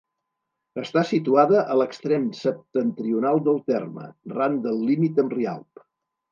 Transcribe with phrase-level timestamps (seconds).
[0.83, 4.09] Està situada a l'extrem septentrional del terme,
[4.41, 5.89] ran del límit amb Rialb.